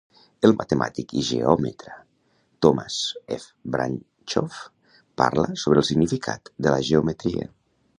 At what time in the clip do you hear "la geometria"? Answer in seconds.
6.79-7.51